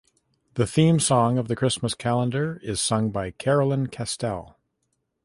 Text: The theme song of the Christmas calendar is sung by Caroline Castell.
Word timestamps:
The 0.55 0.65
theme 0.65 0.99
song 0.99 1.37
of 1.37 1.47
the 1.47 1.55
Christmas 1.55 1.93
calendar 1.93 2.59
is 2.63 2.81
sung 2.81 3.11
by 3.11 3.29
Caroline 3.29 3.85
Castell. 3.85 4.57